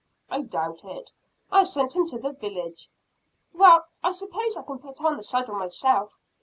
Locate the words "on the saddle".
5.05-5.53